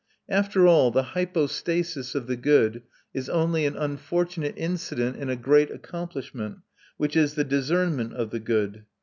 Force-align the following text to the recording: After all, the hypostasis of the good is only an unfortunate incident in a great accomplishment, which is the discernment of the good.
After 0.29 0.65
all, 0.65 0.89
the 0.89 1.09
hypostasis 1.13 2.15
of 2.15 2.25
the 2.25 2.35
good 2.35 2.81
is 3.13 3.29
only 3.29 3.67
an 3.67 3.77
unfortunate 3.77 4.55
incident 4.57 5.15
in 5.17 5.29
a 5.29 5.35
great 5.35 5.69
accomplishment, 5.69 6.57
which 6.97 7.15
is 7.15 7.35
the 7.35 7.43
discernment 7.43 8.13
of 8.15 8.31
the 8.31 8.39
good. 8.39 8.85